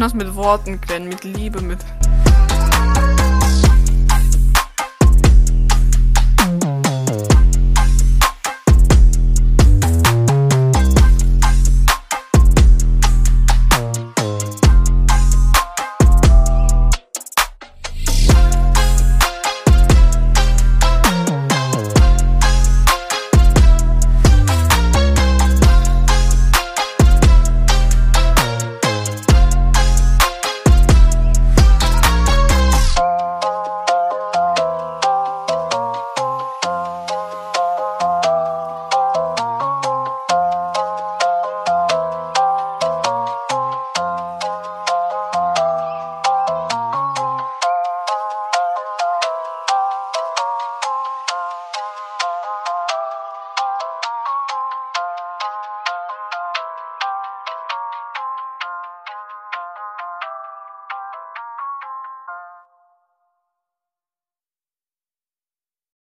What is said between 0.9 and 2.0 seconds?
mit Liebe, mit